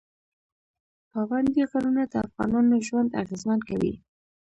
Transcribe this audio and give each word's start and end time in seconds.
پابندی 1.11 1.63
غرونه 1.71 2.03
د 2.07 2.13
افغانانو 2.27 2.75
ژوند 2.87 3.09
اغېزمن 3.21 3.59
کوي. 3.69 3.93